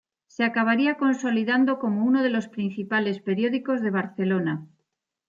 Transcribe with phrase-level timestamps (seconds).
[0.35, 4.65] Se acabaría consolidando como uno de los principales periódicos de Barcelona.